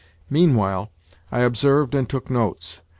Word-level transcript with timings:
Meanwhile, 0.31 0.89
I 1.31 1.41
observed 1.41 1.93
and 1.93 2.09
took 2.09 2.27
notes. 2.27 2.81